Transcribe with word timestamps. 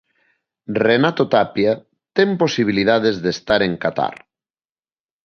Renato 0.85 1.25
Tapia 1.35 1.73
ten 2.15 2.29
posibilidades 2.43 3.15
de 3.23 3.29
estar 3.35 3.61
en 3.67 3.73
Qatar. 3.83 4.15